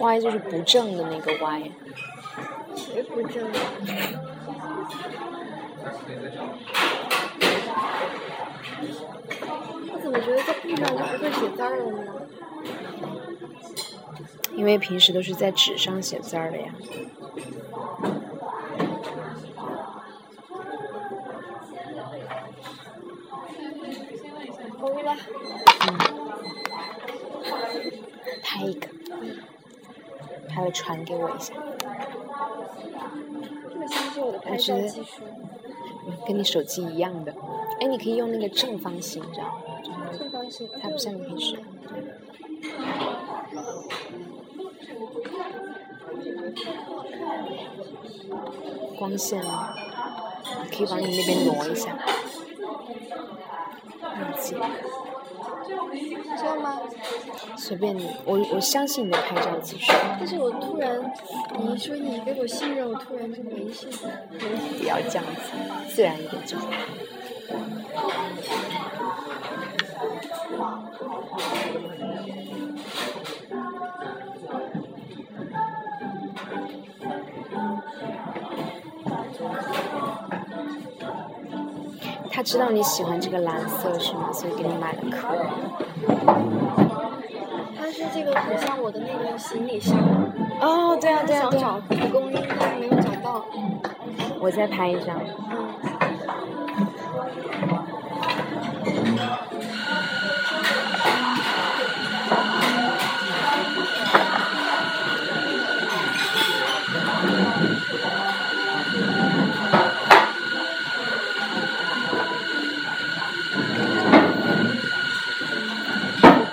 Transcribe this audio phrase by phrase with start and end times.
[0.00, 1.62] Y 就是不正的那个歪。
[2.74, 3.46] 谁不正？
[9.92, 11.98] 我怎么觉得在地上就不会写字儿了呢？
[14.54, 16.72] 因为平时都是在纸上写字儿的呀。
[24.80, 25.14] 欧了，
[28.42, 28.88] 拍一个，
[30.50, 31.54] 拍了传给我一下，
[34.20, 35.22] 我的拍我觉得照技术。
[35.24, 35.48] 嗯
[36.26, 37.32] 跟你手机一样的。
[37.80, 39.50] 哎，你可以用那个正方形，这样，
[39.82, 41.58] 就是正方形，它不像你平时。
[48.98, 49.74] 光线啊，
[50.70, 51.96] 可以往你那边挪一下。
[54.58, 54.70] 忘
[57.56, 59.92] 随便你，我我相信你的拍照技术。
[60.18, 60.98] 但是我突然，
[61.58, 64.10] 你一说你给我信任，我突然就没信了。
[64.78, 65.52] 不要这样子，
[65.94, 66.66] 自然一点就好。
[82.32, 84.32] 他知道你喜欢这个蓝色是吗？
[84.32, 85.28] 所以给你买了壳。
[88.00, 89.94] 它是这个很像我的那个行李箱，
[90.60, 91.96] 哦，对啊，对啊，想对啊找。
[91.96, 93.44] 蒲公英，但是没有找到。
[94.40, 95.20] 我再拍一张。
[95.50, 95.68] 嗯，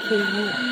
[0.09, 0.66] 可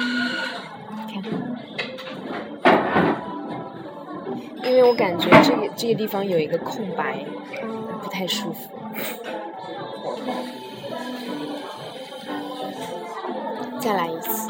[4.87, 7.25] 我感觉这个这个地方有一个空白，
[8.01, 8.69] 不太舒服。
[13.79, 14.49] 再来一次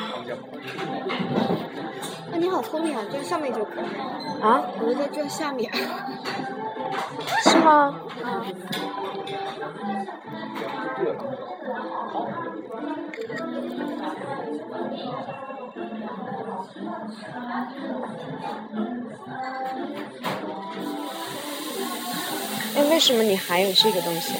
[2.32, 3.86] 啊你好聪明啊，这上面就可以。
[4.42, 4.62] 啊？
[4.80, 5.72] 我就在这下面。
[7.44, 7.96] 是吗？
[22.76, 24.34] 哎，为什么你还有这个东西？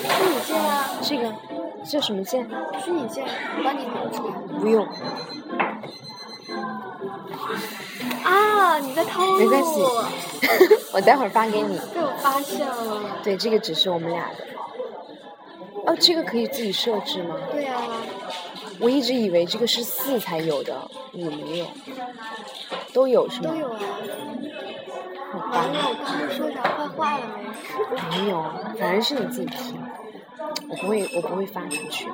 [0.00, 1.34] 虚拟键啊，这个
[1.84, 2.48] 这什么键？
[2.84, 4.34] 虚拟键，我帮你拿出来。
[4.60, 4.86] 不用，
[8.22, 9.38] 啊，你在偷录。
[9.38, 9.80] 没关系
[10.92, 11.78] 我待会儿发给你。
[11.94, 13.18] 被我发现了。
[13.22, 14.44] 对，这个只是我们俩的。
[15.86, 17.34] 哦，这个可以自己设置吗？
[17.50, 17.80] 对啊、
[18.78, 21.66] 我一直以为这个是四才有的，五没有，
[22.98, 23.50] 都有是吗？
[23.50, 23.78] 都有啊。
[25.32, 25.94] 我刚刚
[26.32, 27.24] 说啥坏话了
[28.10, 28.22] 没？
[28.22, 28.42] 没有，
[28.76, 29.80] 反正是你自己听，
[30.68, 32.08] 我不会，我不会发出去。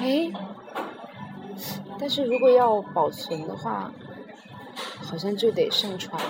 [0.00, 0.32] 哎，
[2.00, 3.92] 但是如果要保存的话，
[5.00, 6.20] 好像就得上传。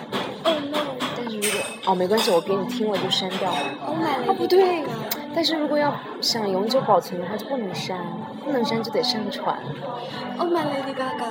[0.44, 0.78] 哦 no！
[1.16, 3.58] 但是如果哦没关系，我给你听了就删掉了。
[3.86, 4.88] 我买了一个哦不对这个，
[5.38, 7.96] 但是如果要想永久保存的话，就不能删，
[8.44, 9.56] 不能删就得上传。
[10.36, 11.30] 哦，my Lady Gaga。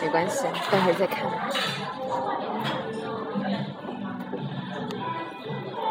[0.00, 1.26] 没关系，等会儿再看。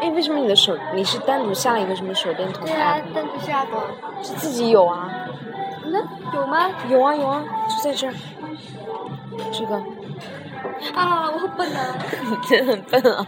[0.02, 3.00] 哎，为什么你的手你是单独下了一个什么手电筒对啊？
[3.14, 3.70] 但不下的。
[4.20, 5.08] 是自己有啊？
[5.84, 6.00] 那
[6.34, 6.68] 有吗？
[6.88, 8.14] 有啊有啊，就在这儿。
[9.52, 9.76] 这个，
[10.92, 11.96] 啊，我好笨啊，
[12.28, 13.24] 你真的很笨啊！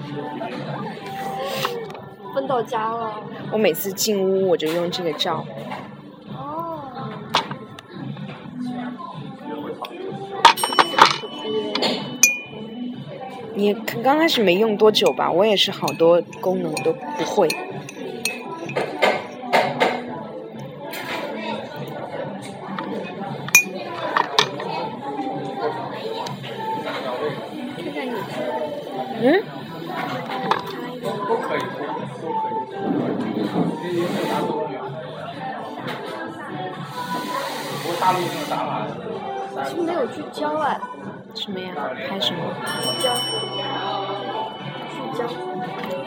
[2.37, 3.15] 笨到家了。
[3.51, 5.43] 我每次进屋我就用这个照。
[6.29, 6.83] 哦。
[13.55, 15.33] 你刚刚开始没用多久吧？
[15.33, 17.49] 我也是好多功能都不会。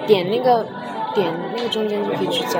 [0.07, 0.65] 点那个
[1.13, 2.59] 点那个中间就可以聚焦。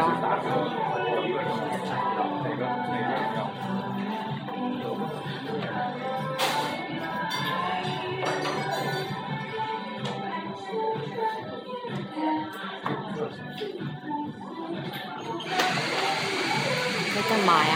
[17.15, 17.75] 在干嘛呀？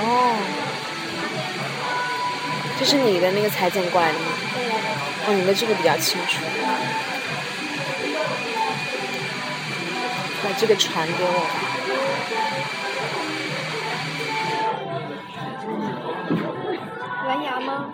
[0.00, 0.04] 哦，
[2.78, 4.26] 这是你的那个裁剪过来的吗？
[5.28, 6.42] 对哦，你的这个比较清楚。
[10.42, 11.50] 把这个传给我吧。
[17.26, 17.92] 蓝牙吗？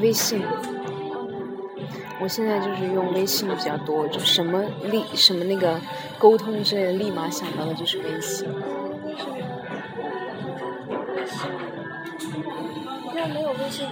[0.00, 0.44] 微信，
[2.20, 5.80] 我现在就是用微信比较多，就什么立什么那个
[6.18, 8.46] 沟通之类的，立马想到的就是微信。
[9.04, 9.34] 为什么？
[11.16, 11.50] 微信？
[13.04, 13.88] 你这没有微信？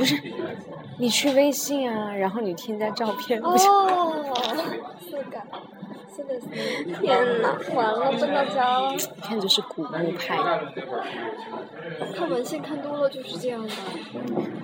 [0.00, 0.18] 不是，
[0.96, 3.38] 你去微信啊，然后你添加照片？
[3.42, 3.54] 哦，
[5.04, 5.42] 是的，
[6.16, 6.48] 是的，是
[6.86, 6.98] 的。
[7.02, 8.94] 天哪，完了，笨到家了。
[8.94, 10.38] 一看就是古墓派。
[12.16, 13.68] 看文献看多了就是这样的。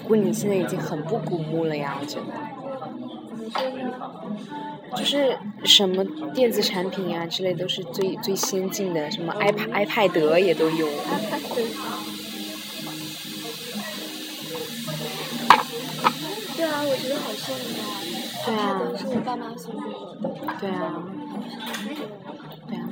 [0.02, 2.24] 不过你现在已经很不古墓了呀，我觉得。
[3.28, 3.92] 怎么说呢？
[4.96, 10.88] 就是什么电子产品啊之类都是最最先进的，什么 iPad、iPad 也都有。
[16.96, 17.84] 我觉得好羡慕啊！
[18.46, 20.24] 对啊都是我爸妈送给我的。
[20.58, 21.02] 对啊，
[22.66, 22.88] 对啊，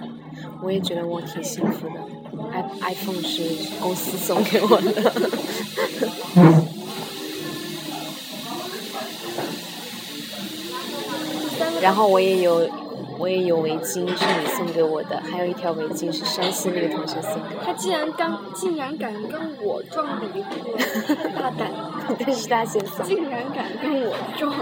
[0.60, 1.94] 我也觉得我挺幸福的。
[2.80, 3.42] i iPhone 是
[3.80, 4.92] 公司送给我的。
[11.80, 12.68] 然后我也有，
[13.18, 20.44] 我也有围巾是你送给我的，还有一条围巾是山西那个同学送给我他竟然敢，竟然敢跟我撞礼物，
[21.38, 21.70] 大胆
[22.18, 23.04] 但是他先送。
[23.06, 24.52] 竟然敢跟我撞，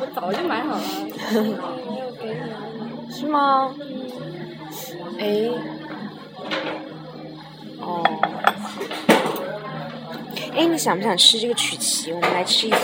[0.00, 0.80] 我早就买好了，
[1.90, 2.56] 没有给你了。
[3.10, 3.74] 是吗？
[5.18, 5.48] 哎，
[7.80, 8.02] 哦，
[10.54, 12.12] 哎，你想不想吃这个曲奇？
[12.12, 12.78] 我们来吃一把。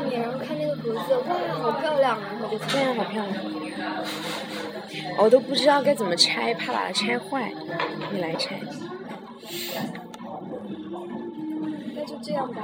[0.00, 2.24] 外面，然后看那个格子，哇，好漂亮啊！
[2.32, 3.36] 然后就非常，好漂亮。
[5.18, 7.52] 我都不知道该怎么拆，怕把它拆坏。
[8.12, 8.58] 你来拆。
[11.94, 12.62] 那就这样吧。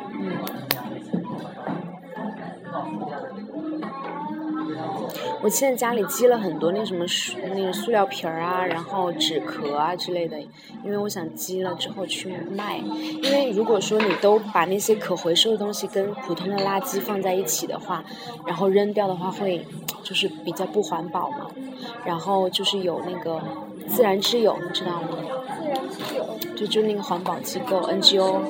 [5.47, 10.37] 我现在家里积了很多那什么塑那个塑料瓶儿啊，然后纸壳啊之类的，
[10.83, 12.79] 因为我想积了之后去卖。
[12.79, 18.05] 因为如果说你都把那些可回收的东西跟普通的垃圾放在一起的话，
[18.45, 19.65] 然后扔掉的话会
[20.03, 21.47] 就是比较不环保嘛。
[22.05, 23.41] 然后就是有那个
[23.87, 25.11] 自然之友，你知道吗？
[25.63, 26.27] 自然之友，
[26.57, 28.41] 就就那个环保机构 NGO，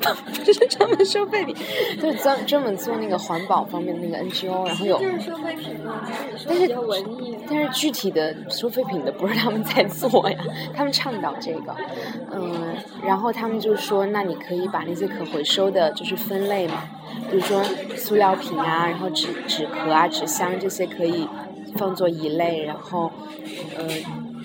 [0.00, 1.54] 废品啊，这是专门收废品，
[2.00, 4.98] 就是专专门做那个环保方面的那个 NGO，然后有。
[4.98, 6.02] 就是收废品嘛，
[6.46, 7.36] 但是比较文艺。
[7.48, 10.38] 但是具体的收废品的不是他们在做呀，
[10.74, 11.74] 他们倡导这个，
[12.32, 16.84] 嗯，然后他们就说，那你可以把那些可回收的，就是分类嘛，
[17.30, 17.62] 比如说
[17.96, 21.28] 塑料瓶啊，然后纸纸壳啊、纸箱这些可以
[21.76, 23.10] 放作一类，然后，
[23.76, 23.88] 呃，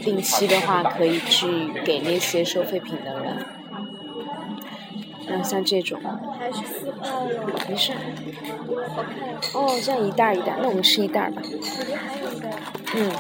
[0.04, 1.48] 定期的话可以去
[1.84, 3.46] 给那些收废品的人，
[5.28, 6.00] 然后像这种，
[6.40, 6.94] 还是了，
[7.68, 7.94] 没事。
[9.54, 12.50] 哦，这样一袋一袋，那我们吃一袋吧，还有一个，
[12.96, 13.12] 嗯。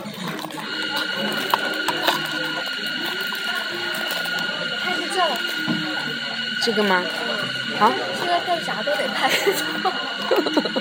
[4.82, 5.28] 拍个照。
[6.64, 7.04] 这个吗？
[7.78, 9.62] 好，现在干啥都得拍个照。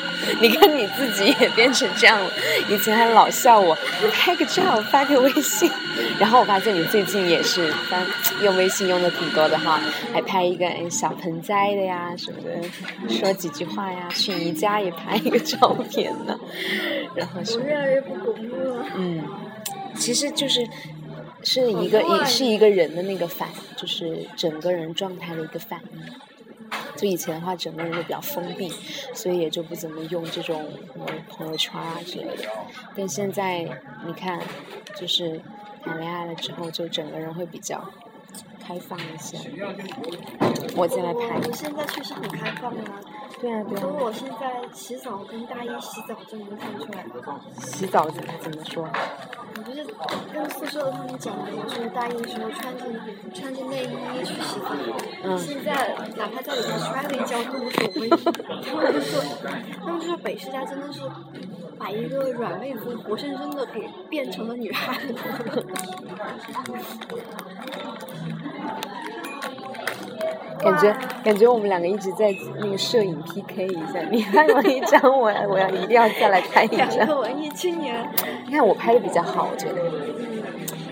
[0.41, 2.31] 你看你自己也变成这样了，
[2.69, 3.77] 以前还老笑我
[4.13, 5.71] 拍个照发个微信，
[6.19, 8.07] 然后我发现你最近也是翻
[8.43, 9.81] 用微信用的挺多的哈，
[10.13, 16.39] 还拍一个哎小盆栽的呀什么的，说几句话呀，去宜家也拍一个照片呢，
[17.15, 18.87] 然后是我越来越不古墓了。
[18.97, 19.25] 嗯，
[19.97, 20.67] 其实就是
[21.43, 26.01] 是一个一是一个人的那个反，就是整个人状态的一个反应。
[26.97, 28.73] 就以前的话，整个人都比较封闭，
[29.13, 30.63] 所以也就不怎么用这种
[30.93, 32.45] 什么朋友圈啊之类的。
[32.97, 33.67] 但现在
[34.07, 34.41] 你看，
[34.97, 35.41] 就是
[35.85, 37.91] 谈恋爱了之后，就整个人会比较
[38.65, 39.37] 开放一些。
[40.77, 43.01] 我进来拍你现在确实很开放啊。
[43.45, 47.05] 对啊对啊，从我现在洗澡跟大一洗澡就能看出来。
[47.61, 48.89] 洗澡怎么怎么说？
[49.57, 49.85] 我就是
[50.33, 52.87] 跟宿舍他们讲的，我说大一的时候穿着
[53.35, 54.71] 穿着内衣去洗澡，
[55.25, 58.09] 嗯现在哪怕在里面摔了一跤都无所谓。
[58.09, 58.17] 他
[58.81, 59.21] 们就说，
[59.85, 61.03] 他们就说北师大真的是
[61.79, 65.15] 把一个软妹子活生生的给变成了女汉子。
[70.65, 77.21] 感觉感觉我们两个一直在那个摄影 PK 一下，你拍完一张，我我要一定要再来拍一两个张。
[77.21, 77.95] 文艺青年，
[78.47, 79.75] 你看我拍的比较好，我觉得。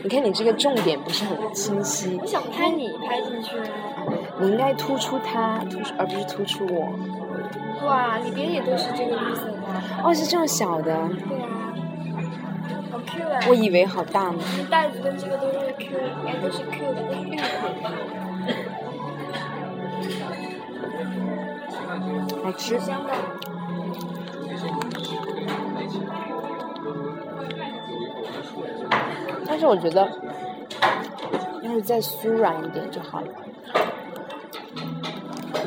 [0.04, 3.56] 你看你这个重点不是很清晰，我想拍你拍进去。
[4.40, 6.92] 你应该突出他，突出而不是突出我。
[7.86, 9.62] 哇，里边也都是这个绿色的。
[10.02, 11.72] 哦，是这种小的，对啊，
[12.90, 13.38] 好 Q 啊！
[13.48, 14.40] 我以为好大呢。
[14.56, 17.00] 这袋子跟这个都是 Q，应该，都是 Q 的，
[22.42, 22.78] 好吃。
[22.80, 23.10] 香的。
[29.46, 30.08] 但是我觉得，
[31.62, 33.26] 要是再酥软一点就好了。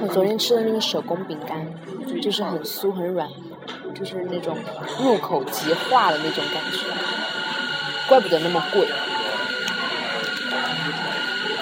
[0.02, 1.66] 我昨天吃的那个手工饼干，
[2.22, 3.30] 就是很酥很软，
[3.94, 4.58] 就是那种
[5.00, 6.80] 入口即化的那种感觉，
[8.10, 8.88] 怪不得那么贵。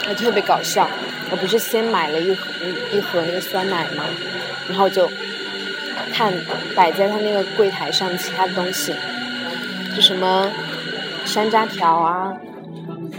[0.05, 0.87] 还特别搞笑，
[1.31, 2.47] 我不是先买了一盒
[2.91, 4.03] 一盒那个酸奶吗？
[4.69, 5.07] 然后就
[6.11, 6.33] 看
[6.75, 8.93] 摆在他那个柜台上其他的东西，
[9.95, 10.49] 就什么
[11.25, 12.33] 山楂条啊，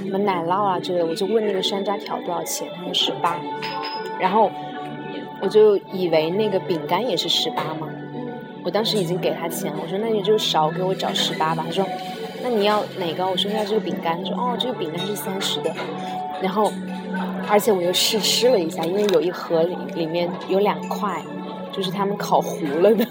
[0.04, 3.36] 什么奶酪啊之类的，我就问那个山楂条多少钱，他说十八，
[4.18, 4.50] 然后
[5.40, 7.88] 我就以为那个饼干也是十八嘛，
[8.64, 11.86] 我当时已经给他钱，我说那你就少给我找十八吧，他说
[12.42, 13.26] 那你要哪个？
[13.26, 15.70] 我说要这个饼干，他说哦这个饼干是三十的，
[16.42, 16.70] 然后
[17.48, 21.22] 而且我又试吃了一下，因为有一盒里里面有两块。
[21.72, 23.04] 就是他们烤糊了的，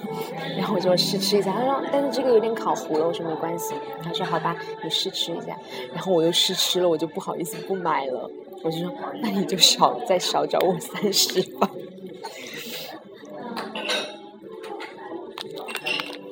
[0.57, 1.51] 然后我就试吃一下。
[1.51, 5.53] 他说：“但是这个有点烤糊了。”我说：“没关系。”他说：“好吧，你试吃一下。”
[5.93, 8.31] 然后我又试吃了，我就不好意思不买了。
[8.63, 8.89] 我就说
[9.21, 11.69] ：“那你就少再少找我三十吧。”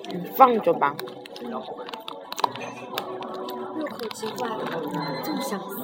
[0.07, 0.95] 你放着吧。
[1.41, 1.79] 入口
[4.13, 4.47] 即化，
[5.21, 5.83] 这么想死。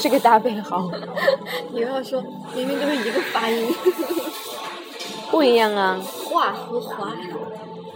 [0.00, 0.90] 这个搭配好。
[1.72, 2.22] 你要说
[2.54, 3.74] 明明都是一个发音，
[5.30, 5.98] 不一样啊。
[6.30, 7.08] 化和华，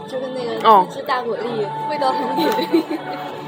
[0.08, 2.42] 就跟那个吃大果粒，味道很给
[2.78, 2.84] 力。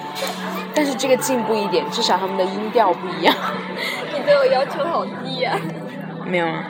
[0.75, 3.35] 但是这个进步一点，至少他们的音调不一样。
[4.13, 5.59] 你对我要求好低呀。
[6.25, 6.65] 没有啊。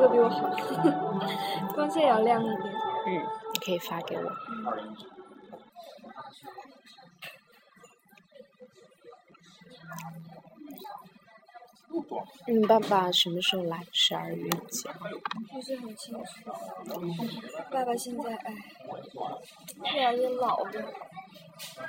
[0.00, 0.48] 这个比我好，
[1.74, 2.58] 光线要亮一点。
[3.06, 3.20] 嗯，
[3.52, 4.32] 你可以发给我。
[12.46, 13.86] 你爸爸什么时候来？
[13.92, 14.94] 十二月几号？
[15.52, 16.24] 不是很清楚。
[17.70, 18.54] 爸爸现在哎，
[19.94, 20.72] 越来越老了。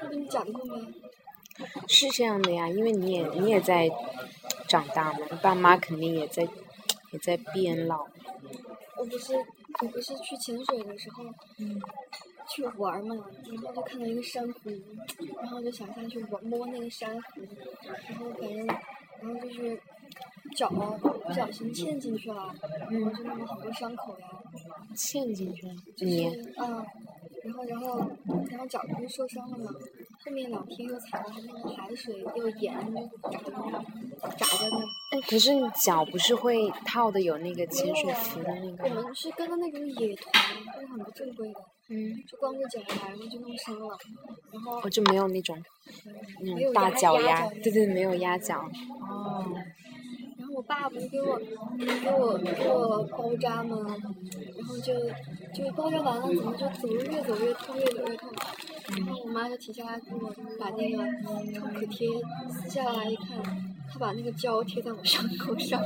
[0.02, 0.86] 我跟你讲过吗？
[1.88, 3.90] 是这样的呀，因为你也你也在
[4.68, 6.46] 长大嘛，你爸妈肯定也在。
[7.12, 8.06] 也在变老。
[8.98, 9.34] 我不是，
[9.82, 11.24] 我不是去潜水的时候，
[12.50, 13.16] 去玩嘛，
[13.48, 14.70] 然后就看到一个珊瑚，
[15.42, 17.42] 然后就想下去玩摸那个珊瑚，
[18.08, 19.80] 然后反正，然后就是
[20.56, 22.54] 脚不小心嵌进去了，
[22.90, 24.28] 然后就弄了好多伤口呀。
[24.96, 25.74] 嵌进去了？
[25.98, 26.28] 你？
[26.58, 26.86] 啊，
[27.44, 28.00] 然后然后
[28.50, 29.72] 然后脚不是受伤了吗？
[30.24, 33.52] 后面两天又踩了那个海水，又盐就炸的，
[34.38, 35.18] 炸在那。
[35.18, 38.96] 哎，可是你脚不是会套的有那个潜水服的那个？
[38.96, 41.60] 我们是跟着那种野团，就是很不正规的。
[41.90, 42.16] 嗯。
[42.28, 43.98] 就光着脚来，然后就弄伤了，
[44.52, 44.80] 然后。
[44.84, 45.58] 我就没有那种，
[46.42, 48.60] 那种大脚丫，对对，没有压脚。
[49.10, 49.44] 哦。
[50.72, 53.76] 爸不是给我给我给我包扎吗？
[54.58, 54.94] 然后就
[55.54, 58.30] 就包扎完了，怎么就走路越走越痛，越走越痛。
[58.96, 62.08] 然后我妈就停下来给我把那个创可贴
[62.50, 63.28] 撕下来一看，
[63.92, 65.84] 她把那个胶贴在我伤口上。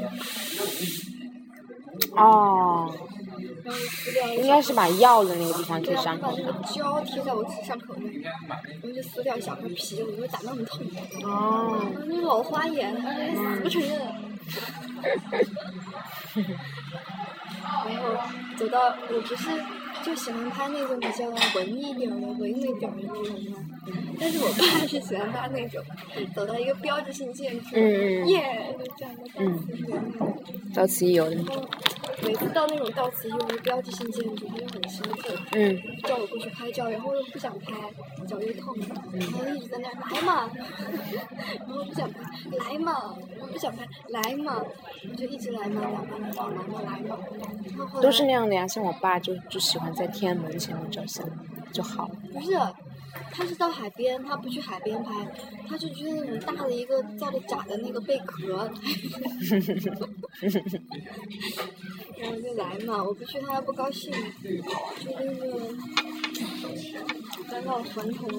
[2.15, 2.95] 哦。
[3.63, 4.33] 然后撕掉。
[4.35, 6.29] 应该是把药的那个地方贴伤口。
[6.29, 10.85] 把那个胶贴在我伤口上，然后就撕掉小块皮，我说咋那么痛？
[11.23, 11.81] 哦。
[12.07, 12.95] 那老花眼，
[13.35, 14.34] 死不承认。
[17.87, 18.03] 然后
[18.57, 19.47] 走到，我不是
[20.03, 23.57] 就喜欢拍那种比较文艺一点的、唯美点的那种吗？
[24.19, 25.83] 但是我爸是喜欢他那种
[26.33, 29.23] 走到一个标志性建筑，耶，就这样的
[30.73, 31.35] 到此一游的。
[31.35, 31.67] 到此一游的那种。
[32.23, 37.73] 每次到那种到此一游的标志性建筑，他就很兴奋，嗯叫我过去拍照，然后又不想拍，
[38.25, 38.73] 脚又痛，
[39.11, 40.49] 然后一直在那来嘛，
[41.59, 42.19] 然后不想拍，
[42.57, 44.61] 来嘛，我不想拍，来嘛，
[45.09, 46.99] 我就一直来嘛，来嘛，来嘛，来嘛，来
[47.77, 48.01] 嘛。
[48.01, 51.27] 都是那样的呀，像我爸就就喜欢在天安门前面照相，
[51.73, 52.15] 就好了。
[52.33, 52.57] 不是，
[53.31, 55.11] 他是到海边，他不去海边拍，
[55.67, 58.69] 他就去那种大的一个造的假的那个贝壳。
[62.17, 65.75] 然后就来嘛，我不去他还不高兴，就那个
[67.49, 68.29] 返老还童。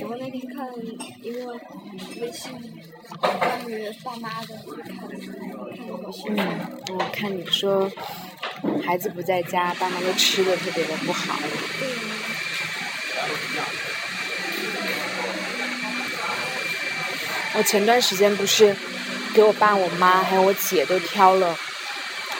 [0.00, 0.68] 然后那天看
[1.22, 1.52] 一个
[2.20, 2.52] 微信
[3.20, 6.46] 关于爸妈的，就看看的好心酸。
[6.88, 7.90] 嗯，我看你说
[8.84, 11.38] 孩子不在家，爸妈都吃的特别的不好。
[17.56, 18.74] 我前段时间不是
[19.32, 21.56] 给我爸、我妈还有我姐都挑了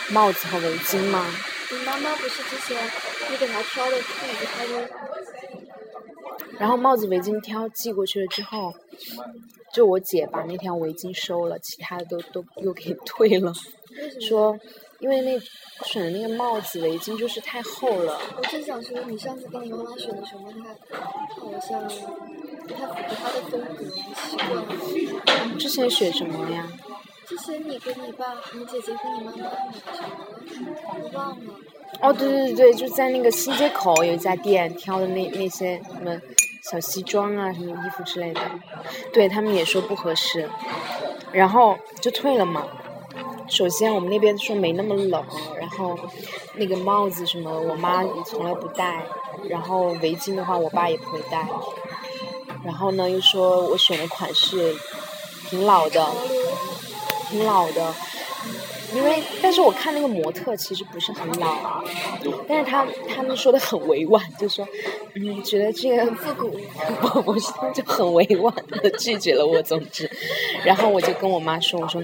[0.08, 1.24] 帽子和围巾吗？
[1.70, 2.76] 你妈妈不是之前
[3.30, 4.80] 你给她挑的裤子，她都
[6.58, 8.72] 然后帽子、围巾挑寄过去了之后，
[9.72, 13.52] 就我姐把那条围巾收了，其他的都都又给退了？
[14.20, 14.58] 说
[15.00, 15.38] 因为那
[15.84, 18.18] 选的那个帽子、围巾就是太厚了。
[18.36, 20.74] 我正想说，你上次给你妈妈选的什么，她
[21.40, 21.82] 好像
[22.66, 25.58] 不太符合她的风格习惯。
[25.58, 26.72] 之前选什么呀？
[27.26, 30.68] 之前你跟你爸、你姐姐跟你妈妈买的什么？
[31.02, 31.54] 我忘了。
[32.00, 36.20] 哦，对对对对，就在那个新街口有一家店挑的那那些什么
[36.62, 38.40] 小西装啊、什么衣服之类的，
[39.12, 40.48] 对他们也说不合适，
[41.32, 42.66] 然后就退了嘛。
[43.46, 45.22] 首先我们那边说没那么冷，
[45.60, 45.98] 然后
[46.54, 49.04] 那个帽子什么我妈也从来不戴，
[49.48, 51.46] 然后围巾的话我爸也不会戴，
[52.64, 54.74] 然后呢又说我选的款式
[55.48, 56.06] 挺老的，
[57.28, 57.94] 挺老的，
[58.94, 61.84] 因为但是我看那个模特其实不是很老啊，
[62.48, 64.66] 但是他他们说的很委婉，就说
[65.14, 66.56] 嗯觉得这个复古，
[67.02, 70.10] 不不是就很委婉的拒绝了我，总之，
[70.64, 72.02] 然后我就跟我妈说，我说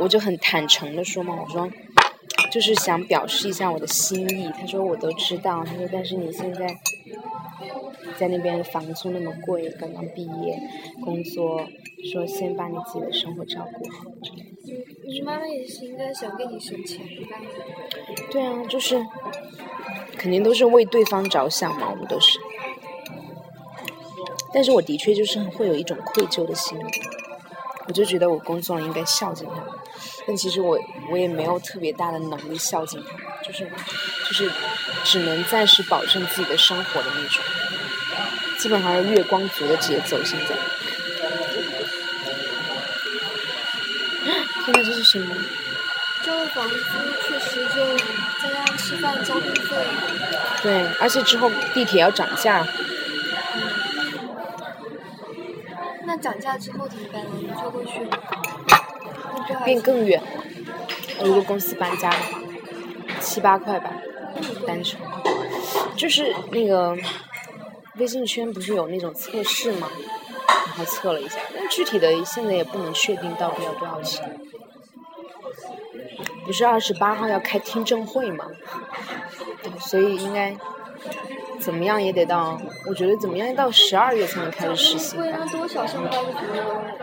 [0.00, 1.70] 我就很坦诚的说嘛，我说
[2.50, 6.76] 就是想表示一下我的心意，他说我都知道，他说但是你现在。
[8.18, 10.60] 在那边房租那么贵，刚刚毕业，
[11.02, 11.66] 工作，
[12.12, 14.04] 说先把你自己的生活照顾好
[14.64, 14.92] 之类的。
[15.06, 17.38] 你妈妈也是应该想给你省钱吧？
[18.30, 19.04] 对啊，就是
[20.16, 22.38] 肯定都是为对方着想嘛，我们都是。
[24.52, 26.84] 但是我的确就是会有一种愧疚的心理，
[27.88, 29.64] 我就觉得我工作了应该孝敬他们，
[30.26, 30.78] 但其实我
[31.10, 33.68] 我也没有特别大的能力孝敬他们，就是
[34.26, 34.48] 就是
[35.02, 37.42] 只能暂时保证自己的生活的那种，
[38.58, 40.54] 基本上是月光族的节奏现在。
[44.64, 45.34] 天呐，这是什么？
[46.24, 46.74] 交了房租，
[47.22, 47.98] 确实就
[48.42, 49.76] 再加上吃饭交通费，
[50.62, 52.66] 对，而且之后地铁要涨价，
[56.06, 57.30] 那涨价之后怎么办呢？
[57.38, 58.08] 你坐过去，
[59.66, 60.22] 变更远。
[61.22, 62.40] 如果公司搬家的话，
[63.20, 63.90] 七八块吧，
[64.66, 64.98] 单程。
[65.94, 66.96] 就是那个
[67.96, 69.90] 微信圈不是有那种测试吗？
[70.48, 74.40] 然后测了一下，但具体的现在也不能确定到底要多少钱。
[76.44, 78.46] 不是二十八号要开听证会吗？
[79.80, 80.54] 所以应该
[81.58, 85.18] 怎么样也得到，我觉得怎么样也到十二月才能开始实行。
[85.18, 86.30] 会让多少上班族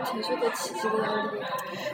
[0.04, 1.38] 承受得起这个压力？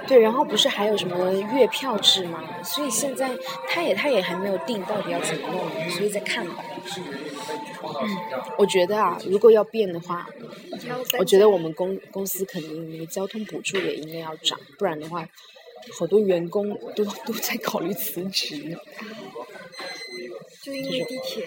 [0.06, 2.42] 对，然后不是还有什么月票制吗？
[2.62, 3.30] 所以现在
[3.68, 6.64] 他也他也还没有定到底要怎么弄，所以再看吧。
[6.96, 8.16] 嗯，
[8.56, 10.26] 我觉得啊，如果要变的话，
[11.18, 15.26] 我觉得我们公公司肯定那个交通补助也应该要涨，不然的话，
[15.98, 18.78] 好多员工都都在考虑辞职。
[20.62, 21.46] 就因为地铁，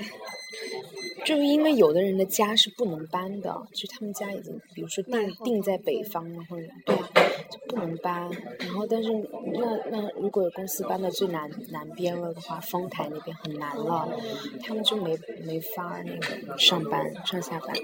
[1.26, 7.10] 就是因为有的人的家是不能搬的，就他们家已经，比如说定定在北方了，或者对啊，
[7.52, 8.28] 就不能搬。
[8.60, 9.12] 然后，但是
[9.54, 14.10] 那那如果有公司搬到最南南边了的话，丰台那边很难了，
[14.64, 15.16] 他们就没
[15.46, 17.76] 没法那个上班上下班。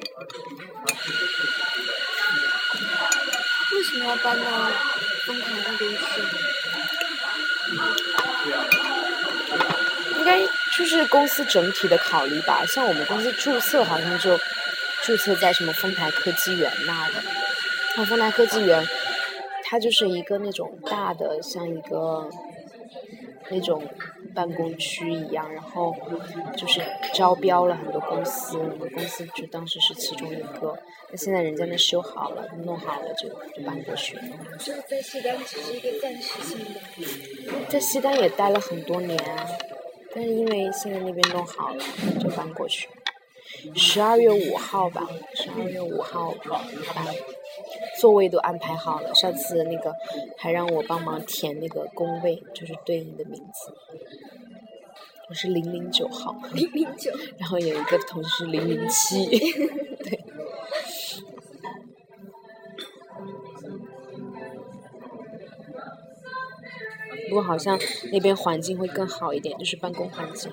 [3.74, 4.72] 为什么要搬到
[5.28, 6.02] 丰台那边去？
[10.18, 10.40] 应该
[10.78, 12.66] 就是公司整体的考虑吧。
[12.66, 14.40] 像我们公司注册好像就
[15.04, 17.16] 注册在什么丰台科技园那的。
[17.98, 18.88] 那丰台科技园，
[19.64, 22.30] 它就是一个那种大的，像一个
[23.50, 23.84] 那种
[24.38, 25.96] 办公区一样，然后
[26.56, 26.80] 就是
[27.12, 30.78] 招标了很多公司，我们公司就当时是其中一个。
[31.10, 34.22] 那现在人家那修好了，弄好了就就搬过去了。
[34.60, 36.80] 这个在西单只是一个暂时性的，
[37.68, 39.48] 在西单也待了很多年啊，
[40.14, 41.84] 但是因为现在那边弄好了，
[42.22, 42.88] 就搬过去。
[43.74, 46.32] 十二月五号吧，十二月五号
[46.94, 47.16] 搬，
[48.00, 49.14] 座位都安排好了。
[49.14, 49.94] 上次那个
[50.38, 53.74] 还让我帮忙填那个工位，就是对应的名字。
[55.30, 59.26] 我是零零九号，零零九，然后有一个同事是零零七，
[60.04, 60.24] 对。
[67.28, 67.78] 不过好像
[68.14, 70.50] 那边环境会更好一点，就是办公环境。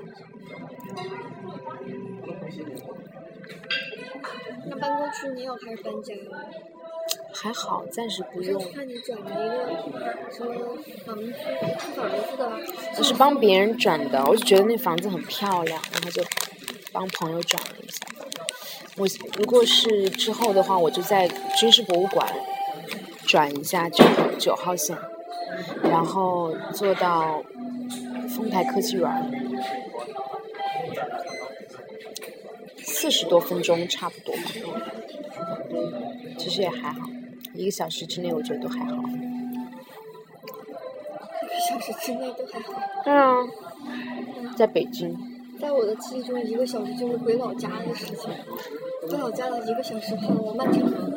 [4.67, 6.49] 那搬过去你有开始搬家了？
[7.35, 8.62] 还好，暂时不用。
[8.73, 9.66] 看你转了一个
[10.33, 11.33] 什么房子，
[11.79, 12.53] 出房子的，
[12.97, 16.23] 我是帮别人转的，我就觉得那房子很漂亮，然后就
[16.92, 17.99] 帮朋友转了一下。
[18.97, 22.27] 我如果是之后的话，我就在军事博物馆
[23.27, 24.97] 转一下九号九号线，
[25.83, 27.42] 然后坐到
[28.35, 29.29] 丰台科技园儿，
[32.79, 34.42] 四十多分钟差不多吧。
[36.38, 37.09] 其实也还好，
[37.55, 38.93] 一个小时之内我觉得都还好。
[41.43, 42.73] 一个小时之内都还好。
[43.05, 43.37] 对啊，
[44.57, 45.17] 在北京。
[45.61, 48.31] 在我的记忆中，一个小时就是回老家的事情。
[49.09, 51.11] 回老家的一个小时好漫长啊！